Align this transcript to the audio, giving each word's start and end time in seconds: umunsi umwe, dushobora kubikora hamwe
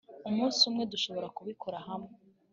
umunsi 0.29 0.59
umwe, 0.69 0.83
dushobora 0.91 1.27
kubikora 1.37 1.77
hamwe 1.87 2.13